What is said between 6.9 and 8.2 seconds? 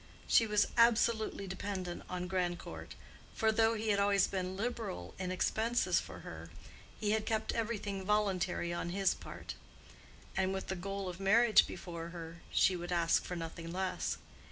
he had kept everything